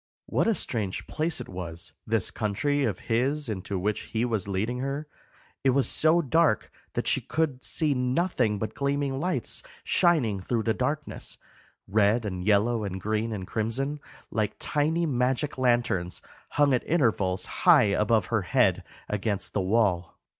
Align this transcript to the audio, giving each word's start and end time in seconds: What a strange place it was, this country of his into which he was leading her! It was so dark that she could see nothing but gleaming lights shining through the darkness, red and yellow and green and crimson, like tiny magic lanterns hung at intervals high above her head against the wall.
What 0.25 0.47
a 0.47 0.55
strange 0.55 1.05
place 1.05 1.39
it 1.39 1.47
was, 1.47 1.93
this 2.07 2.31
country 2.31 2.85
of 2.85 3.01
his 3.01 3.47
into 3.47 3.77
which 3.77 3.99
he 4.01 4.25
was 4.25 4.47
leading 4.47 4.79
her! 4.79 5.05
It 5.63 5.69
was 5.77 5.87
so 5.87 6.23
dark 6.23 6.71
that 6.93 7.05
she 7.05 7.21
could 7.21 7.63
see 7.63 7.93
nothing 7.93 8.57
but 8.57 8.73
gleaming 8.73 9.19
lights 9.19 9.61
shining 9.83 10.39
through 10.39 10.63
the 10.63 10.73
darkness, 10.73 11.37
red 11.87 12.25
and 12.25 12.43
yellow 12.43 12.83
and 12.83 12.99
green 12.99 13.31
and 13.31 13.45
crimson, 13.45 13.99
like 14.31 14.55
tiny 14.57 15.05
magic 15.05 15.55
lanterns 15.59 16.23
hung 16.49 16.73
at 16.73 16.81
intervals 16.87 17.45
high 17.61 17.83
above 17.93 18.25
her 18.33 18.41
head 18.41 18.83
against 19.07 19.53
the 19.53 19.61
wall. 19.61 20.17